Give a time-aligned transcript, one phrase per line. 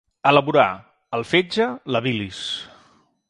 [0.29, 0.65] Elaborar,
[1.17, 2.43] el fetge, la bilis.